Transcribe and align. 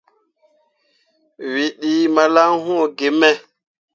Wǝ 1.51 1.65
ɗii 1.79 2.03
malan 2.15 2.51
wũũ 2.65 2.83
gime. 2.97 3.29